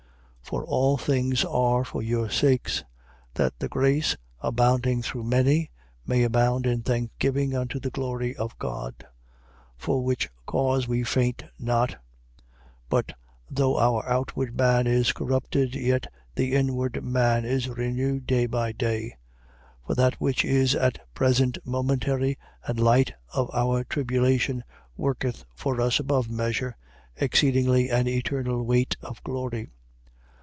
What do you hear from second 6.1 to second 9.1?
abound in thanksgiving unto the glory of God.